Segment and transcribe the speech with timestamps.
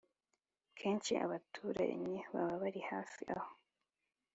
[0.77, 3.51] Kenshi abaturanyi baba bari hafi aho